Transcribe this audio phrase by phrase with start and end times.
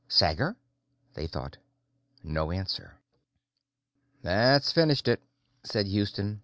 [0.07, 0.55] Sager?
[1.13, 1.57] they thought.
[2.23, 2.95] No answer.
[4.23, 5.21] "That's finished it,"
[5.63, 6.39] said Houston.